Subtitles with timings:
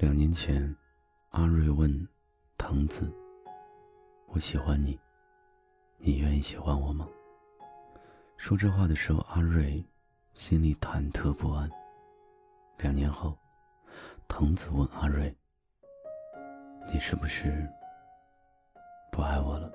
[0.00, 0.74] 两年前，
[1.28, 2.08] 阿瑞问
[2.56, 3.12] 藤子
[4.32, 4.98] ：“我喜欢你，
[5.98, 7.06] 你愿意喜欢我吗？”
[8.38, 9.84] 说这话的时候，阿瑞
[10.32, 11.70] 心里忐忑不安。
[12.78, 13.36] 两年后，
[14.26, 15.36] 藤子问阿瑞
[16.90, 17.68] ：“你是不是
[19.12, 19.70] 不爱我了？”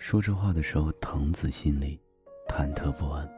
[0.00, 2.00] 说这话的时候，藤子心里
[2.48, 3.37] 忐忑不安。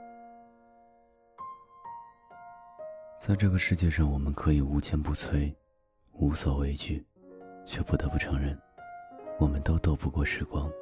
[3.20, 5.54] 在这个世界上，我们可以无坚不摧，
[6.12, 7.04] 无所畏惧，
[7.66, 8.58] 却不得不承认，
[9.38, 10.72] 我们都斗不过时光。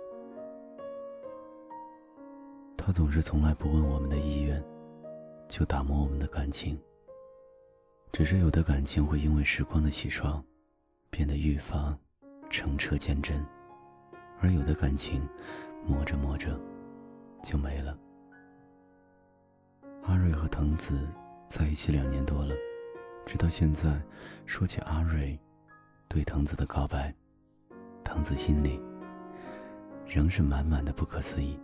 [2.76, 4.64] 他总是从来不问我们的意愿，
[5.48, 6.80] 就打磨我们的感情。
[8.12, 10.40] 只是有的感情会因为时光的洗刷，
[11.10, 11.98] 变得愈发
[12.48, 13.44] 澄澈坚贞，
[14.40, 15.28] 而有的感情
[15.84, 16.56] 磨着磨着
[17.42, 17.98] 就没了。
[20.04, 21.04] 阿瑞和藤子。
[21.48, 22.54] 在一起两年多了，
[23.24, 23.98] 直到现在，
[24.44, 25.38] 说起阿瑞
[26.06, 27.12] 对藤子的告白，
[28.04, 28.78] 藤子心里
[30.06, 31.58] 仍是满满的不可思议。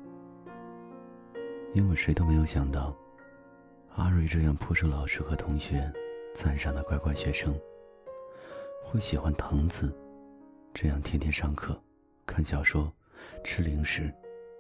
[1.75, 2.97] 因为谁都没有想到，
[3.97, 5.93] 阿瑞这样颇受老师和同学
[6.33, 7.55] 赞赏的乖乖学生，
[8.83, 9.95] 会喜欢藤子
[10.73, 11.79] 这样天天上课、
[12.25, 12.91] 看小说、
[13.45, 14.11] 吃零食、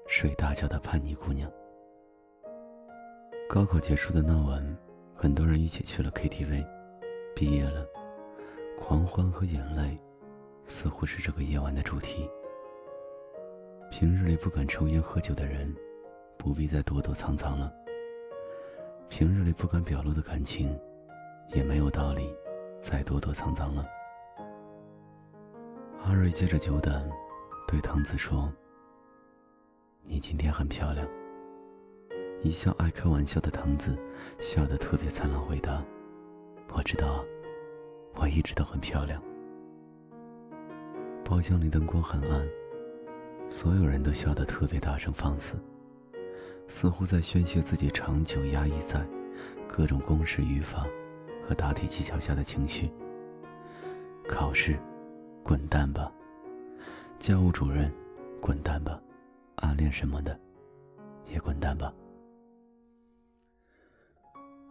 [0.06, 1.50] 睡大觉的叛逆姑娘。
[3.48, 4.76] 高考结束的那晚。
[5.16, 6.66] 很多人一起去了 KTV，
[7.34, 7.86] 毕业了，
[8.78, 9.98] 狂欢和眼泪，
[10.66, 12.28] 似乎是这个夜晚的主题。
[13.90, 15.74] 平日里不敢抽烟喝酒的人，
[16.36, 17.72] 不必再躲躲藏藏了。
[19.08, 20.78] 平日里不敢表露的感情，
[21.54, 22.34] 也没有道理
[22.80, 23.86] 再躲躲藏藏了。
[26.02, 27.08] 阿瑞借着酒胆，
[27.66, 28.52] 对藤子说
[30.02, 31.08] ：“你今天很漂亮。”
[32.44, 33.98] 一向爱开玩笑的藤子，
[34.38, 35.82] 笑得特别灿烂，回答
[36.76, 37.24] ：“我知道，
[38.16, 39.20] 我一直都很漂亮。”
[41.24, 42.46] 包厢里灯光很暗，
[43.48, 45.56] 所有人都笑得特别大声放肆，
[46.68, 49.02] 似乎在宣泄自己长久压抑在
[49.66, 50.86] 各种公式语法
[51.48, 52.92] 和答题技巧下的情绪。
[54.28, 54.78] 考试，
[55.42, 56.12] 滚蛋吧！
[57.18, 57.90] 教务主任，
[58.38, 59.00] 滚蛋吧！
[59.56, 60.38] 暗恋什么的，
[61.32, 61.90] 也滚蛋吧！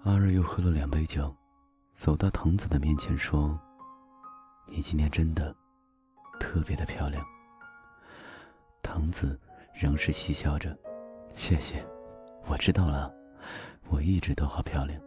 [0.03, 1.33] 阿瑞又喝了两杯酒，
[1.93, 3.57] 走到藤子的面前说
[4.67, 5.55] ：“你今天真的
[6.41, 7.25] 特别的漂亮。”
[8.83, 9.39] 藤子
[9.73, 10.77] 仍是嬉笑着
[11.31, 11.81] ：“谢谢，
[12.47, 13.13] 我知道了，
[13.87, 14.99] 我一直都好漂亮。”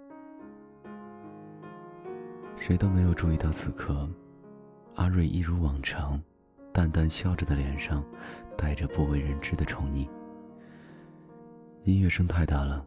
[2.57, 4.09] 谁都没有注意到，此刻
[4.95, 6.19] 阿瑞一如往常，
[6.73, 8.03] 淡淡笑着的脸上
[8.57, 10.09] 带着不为人知的宠溺。
[11.85, 12.83] 音乐声太大了。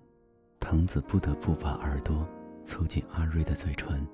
[0.60, 2.28] 藤子不得不把耳朵
[2.64, 4.06] 凑近阿瑞的嘴唇，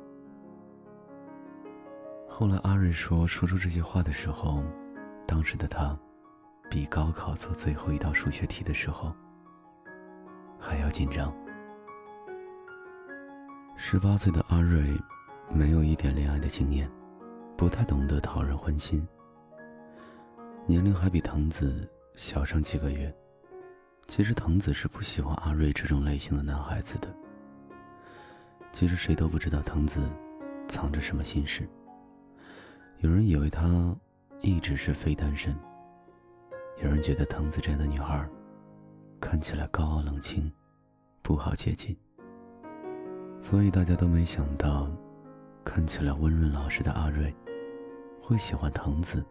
[2.30, 4.64] 后来阿瑞说，说出这些话的时候，
[5.26, 5.98] 当时的他，
[6.70, 9.16] 比高考做最后一道数学题的时候
[10.60, 11.34] 还要紧张。
[13.76, 14.84] 十八岁的阿瑞，
[15.50, 16.90] 没有一点恋爱的经验，
[17.58, 19.08] 不太懂得讨人欢心。
[20.72, 23.14] 年龄还比藤子小上几个月，
[24.08, 27.14] 其实藤子是不喜欢阿瑞这种类型的男孩子的。
[28.72, 30.00] 其实谁都不知道藤子
[30.70, 31.68] 藏着什么心事。
[33.00, 33.94] 有人以为他
[34.40, 35.54] 一直是非单身，
[36.82, 38.26] 有人觉得藤子这样的女孩
[39.20, 40.50] 看起来高傲冷清，
[41.22, 41.94] 不好接近，
[43.42, 44.90] 所以大家都没想到，
[45.66, 47.36] 看起来温润老实的阿瑞。
[48.22, 49.24] 会喜欢藤子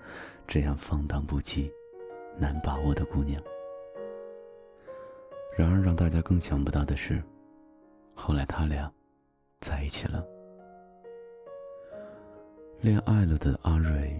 [0.47, 1.71] 这样放荡不羁、
[2.37, 3.41] 难把握的姑娘。
[5.57, 7.23] 然而，让大家更想不到的是，
[8.15, 8.91] 后来他俩
[9.61, 10.25] 在一起了。
[12.81, 14.17] 恋爱了的阿瑞，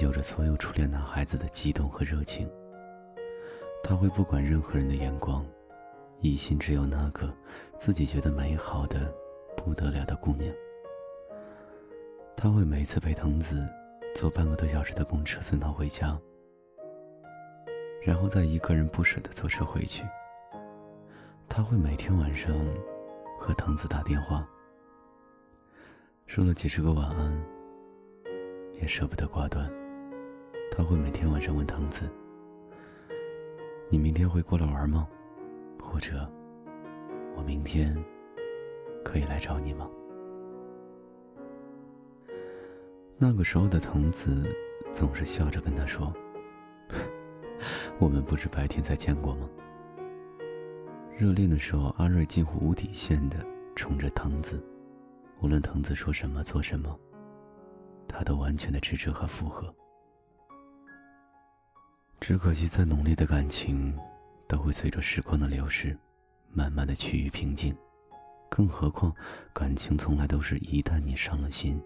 [0.00, 2.50] 有着所有初恋男孩子的激动和热情。
[3.82, 5.46] 他会不管任何人的眼光，
[6.20, 7.32] 一心只有那个
[7.76, 9.14] 自己觉得美好的
[9.56, 10.52] 不得了的姑娘。
[12.36, 13.66] 他会每次陪藤子
[14.14, 16.18] 坐半个多小时的公车送她回家，
[18.02, 20.04] 然后再一个人不舍得坐车回去。
[21.48, 22.54] 他会每天晚上
[23.38, 24.46] 和藤子打电话，
[26.26, 27.44] 说了几十个晚安，
[28.74, 29.70] 也舍不得挂断。
[30.70, 32.10] 他会每天晚上问藤子
[33.88, 35.08] ：“你明天会过来玩吗？
[35.80, 36.30] 或者
[37.36, 37.96] 我明天
[39.04, 39.88] 可以来找你吗？”
[43.26, 44.54] 那个时候的藤子
[44.92, 46.12] 总是笑着跟他说
[47.98, 49.48] ：“我们不是白天才见过吗？
[51.16, 53.38] 热恋的时候，阿瑞近乎无底线的
[53.74, 54.62] 宠着藤子，
[55.40, 56.94] 无论藤子说什么做什么，
[58.06, 59.74] 他都完全的支持和附和。
[62.20, 63.98] 只可惜，再浓烈的感情，
[64.46, 65.96] 都会随着时光的流逝，
[66.52, 67.74] 慢慢的趋于平静。
[68.50, 69.10] 更何况，
[69.54, 71.82] 感情从来都是一旦你伤了心，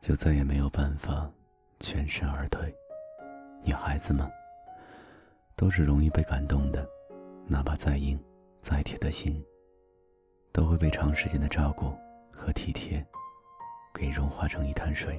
[0.00, 1.30] 就再也没有办法
[1.80, 2.74] 全身而退。
[3.64, 4.30] 女孩子嘛，
[5.56, 6.88] 都是容易被感动的。
[7.46, 8.22] 哪怕再硬、
[8.60, 9.42] 再铁的心，
[10.52, 11.96] 都会被长时间的照顾
[12.30, 13.04] 和体贴
[13.94, 15.18] 给融化成一滩水。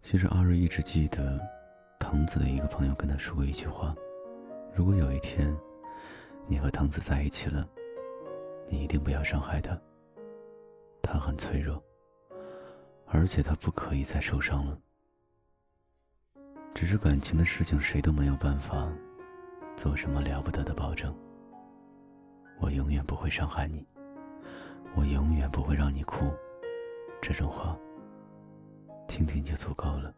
[0.00, 1.38] 其实阿瑞一直记得，
[1.98, 3.94] 藤子的一个朋友跟他说过一句话
[4.74, 5.54] ：“如果有一天，
[6.46, 7.68] 你和藤子在一起了，
[8.68, 9.78] 你一定不要伤害他。
[11.04, 11.82] 他很脆弱，
[13.06, 14.78] 而且他不可以再受伤了。”
[16.74, 18.92] 只是感情的事情，谁都没有办法
[19.76, 21.14] 做什么了不得的保证。
[22.58, 23.86] 我永远不会伤害你，
[24.96, 26.32] 我永远不会让你哭。
[27.22, 27.78] 这种话，
[29.06, 30.12] 听听就足够了。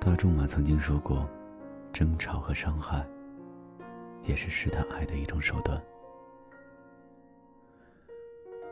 [0.00, 1.28] 大仲马曾经说过，
[1.92, 3.06] 争吵和伤害，
[4.22, 5.82] 也是试探爱的一种手段。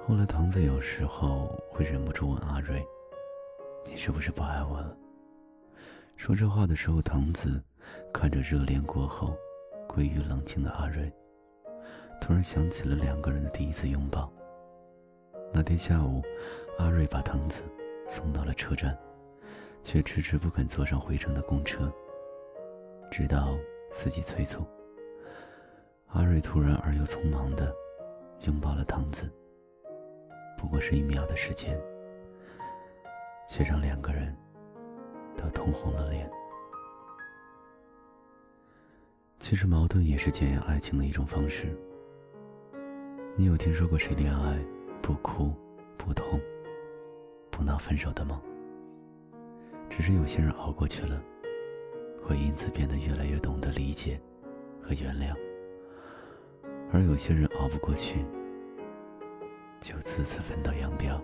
[0.09, 2.83] 后来，藤子有时候会忍不住问阿瑞
[3.85, 4.97] ：“你是不是不爱我了？”
[6.17, 7.63] 说这话的时候，藤子
[8.11, 9.37] 看着热恋过后
[9.87, 11.13] 归于冷静的阿瑞，
[12.23, 14.33] 突然想起了两个人的第一次拥抱。
[15.53, 16.23] 那天下午，
[16.79, 17.65] 阿瑞把藤子
[18.07, 18.99] 送到了车站，
[19.83, 21.93] 却迟迟不肯坐上回程的公车。
[23.11, 23.55] 直到
[23.91, 24.65] 司机催促，
[26.07, 27.71] 阿瑞突然而又匆忙的
[28.47, 29.31] 拥抱了藤子。
[30.59, 31.81] 不过是一秒的时间，
[33.49, 34.37] 却让两个人。
[35.41, 36.29] 都通红了脸。
[39.39, 41.73] 其实矛盾也是检验爱情的一种方式。
[43.37, 44.59] 你有听说过谁恋爱
[45.01, 45.55] 不哭、
[45.97, 46.41] 不痛、
[47.53, 48.43] 不闹分手的吗？
[49.89, 51.23] 只是有些人熬过去了，
[52.21, 54.21] 会因此变得越来越懂得理解
[54.83, 55.33] 和原谅；
[56.93, 58.27] 而有些人熬不过去，
[59.81, 61.21] 就自此分道扬镳，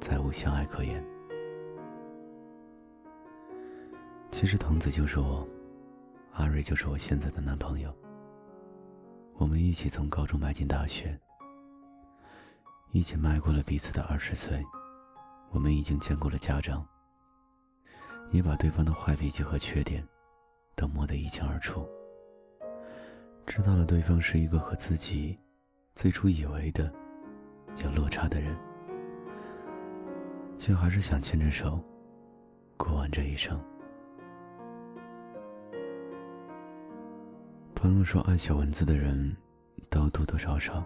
[0.00, 1.04] 再无相爱可言。
[4.30, 5.46] 其实藤子就是我，
[6.32, 7.94] 阿瑞就是我现在的男朋友。
[9.34, 11.18] 我们一起从高中迈进大学，
[12.90, 14.62] 一起迈过了彼此的二十岁。
[15.50, 16.86] 我们已经见过了家长，
[18.30, 20.06] 也把对方的坏脾气和缺点
[20.74, 21.86] 都摸得一清二楚。
[23.46, 25.38] 知道了对方是一个和自己
[25.94, 26.92] 最初以为的
[27.84, 28.56] 有落差的人，
[30.58, 31.80] 却还是想牵着手
[32.76, 33.58] 过完这一生。
[37.74, 39.36] 朋友说，爱写文字的人，
[39.90, 40.84] 都多多少少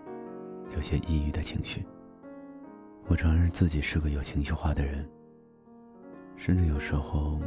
[0.74, 1.84] 有些抑郁的情绪。
[3.08, 5.06] 我承认自己是个有情绪化的人，
[6.36, 7.38] 甚至有时候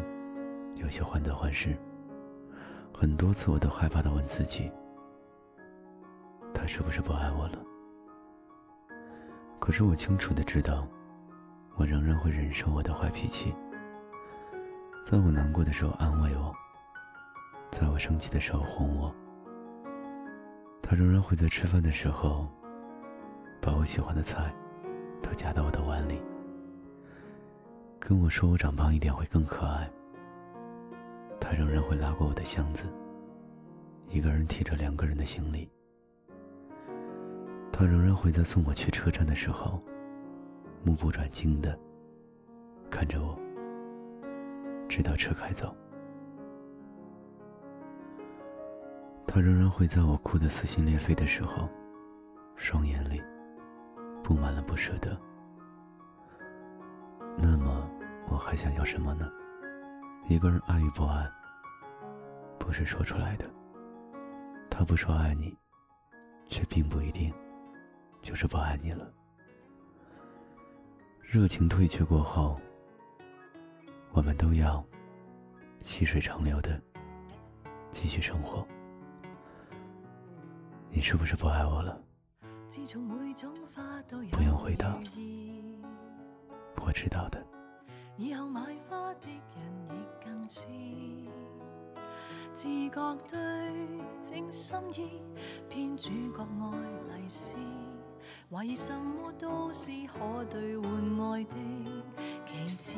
[0.76, 1.76] 有些患得患失。
[2.94, 4.72] 很多次，我都害怕的问自己：
[6.54, 7.69] 他是不是不爱我了？
[9.60, 10.88] 可是我清楚的知道，
[11.76, 13.54] 我仍然会忍受我的坏脾气，
[15.06, 16.54] 在我难过的时候安慰我，
[17.70, 19.14] 在我生气的时候哄我。
[20.82, 22.48] 他仍然会在吃饭的时候，
[23.62, 24.52] 把我喜欢的菜
[25.22, 26.20] 都夹到我的碗里，
[28.00, 29.88] 跟我说我长胖一点会更可爱。
[31.40, 32.86] 他仍然会拉过我的箱子，
[34.08, 35.70] 一个人提着两个人的行李。
[37.72, 39.82] 他仍然会在送我去车站的时候，
[40.84, 41.80] 目不转睛的
[42.90, 43.40] 看着我，
[44.88, 45.76] 直到车开走。
[49.26, 51.70] 他仍然会在我哭得撕心裂肺的时候，
[52.56, 53.22] 双眼里
[54.24, 55.18] 布满了不舍得。
[57.38, 57.90] 那么，
[58.28, 59.32] 我还想要什么呢？
[60.28, 61.30] 一个人爱与不爱，
[62.58, 63.46] 不是说出来的。
[64.70, 65.56] 他不说爱你，
[66.48, 67.34] 却并不一定
[68.22, 69.12] 就是不爱你了。
[71.22, 72.60] 热情退却过后，
[74.12, 74.84] 我们都要
[75.82, 76.82] 细水长流的
[77.92, 78.68] 继续生活。
[80.90, 82.02] 你是不是不爱我了？
[84.32, 85.00] 不用回答，
[86.86, 87.46] 我知道的。
[88.18, 89.40] 以花的人
[89.90, 90.60] 亦更似，
[92.54, 92.68] 自
[94.52, 95.22] 心意，
[95.70, 96.46] 偏主角
[98.52, 100.88] 怀疑什么都是可兑换
[101.34, 101.56] 爱的
[102.46, 102.96] 棋子。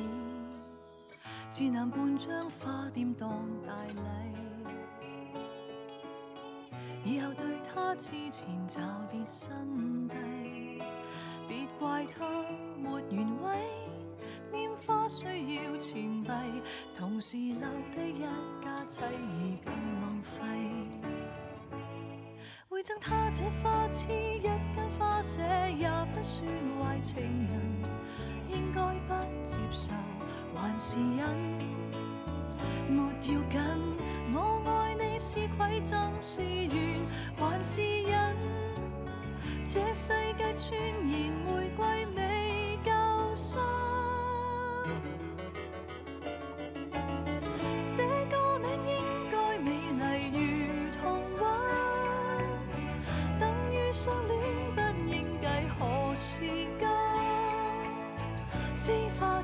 [1.51, 3.29] 只能半张花店当
[3.67, 3.99] 大礼。
[7.03, 8.79] 以后对他之前找
[9.11, 10.15] 跌新低，
[11.47, 12.25] 别怪他
[12.77, 13.59] 没原委。
[14.53, 16.29] 拈花需要钱币，
[16.93, 18.21] 同时留低一
[18.63, 19.07] 家妻儿
[19.65, 21.20] 更浪费。
[22.81, 24.59] 会赠他这花痴一间
[24.97, 25.39] 花舍，
[25.77, 26.43] 也不算
[26.79, 27.61] 坏情人，
[28.49, 29.13] 应该不
[29.45, 29.93] 接受
[30.55, 31.29] 还是忍？
[32.89, 33.61] 没要紧，
[34.33, 37.05] 我爱你是馈赠是缘
[37.37, 38.35] 还是忍？
[39.63, 40.73] 这世界传
[41.07, 42.07] 言玫瑰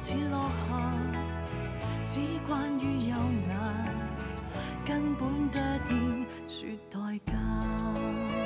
[0.07, 0.79] 似落霞，
[2.07, 3.15] 只关于优
[3.49, 3.59] 雅，
[4.85, 5.57] 根本不
[5.89, 8.36] 应说代价。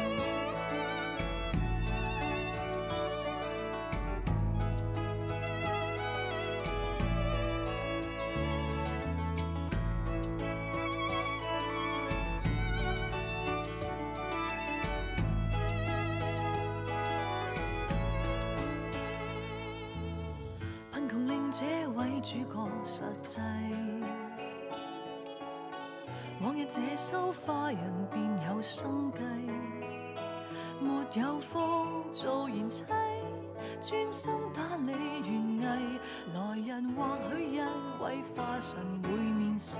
[21.53, 21.65] 这
[21.97, 23.37] 位主角实际，
[26.41, 29.19] 往日这收花人便有生计，
[30.79, 30.89] 没
[31.19, 32.85] 有福做贤妻，
[33.81, 35.99] 专心打理园艺。
[36.33, 37.61] 来人或许因
[37.99, 39.75] 为花神会面世，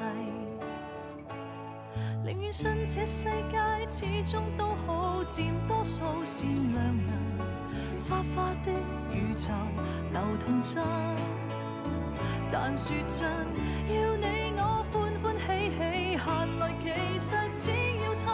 [2.25, 7.31] 宁愿信这世界始终都好，占多数善良人。
[8.09, 8.73] 花花的
[9.13, 9.53] 宇宙
[10.11, 10.83] 流同真，
[12.53, 13.29] 但说真，
[13.88, 14.25] 要你
[14.58, 14.93] 我欢
[15.24, 15.74] 欢喜喜，
[16.17, 16.25] 闲
[16.60, 16.86] 来其
[17.17, 17.29] 实
[17.62, 17.65] 只
[18.03, 18.27] 要贪，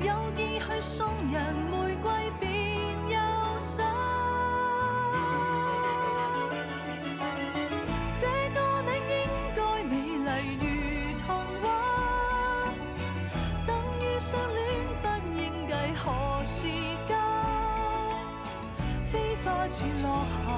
[0.00, 0.98] 有意去送
[1.30, 1.72] 人玫
[2.02, 2.10] 瑰
[2.40, 2.48] 便
[3.10, 3.18] 有
[3.60, 3.84] 心。
[8.18, 8.24] 这
[8.54, 9.14] 个名应
[9.54, 9.92] 该美
[10.24, 10.64] 丽如
[11.26, 11.28] 童
[11.60, 11.64] 话，
[13.66, 13.68] 等
[14.00, 14.58] 于相恋
[15.02, 15.04] 不
[15.36, 15.70] 应计
[16.02, 16.04] 何
[16.46, 16.56] 时
[17.06, 17.10] 间。
[19.12, 20.49] 飞花似落霞，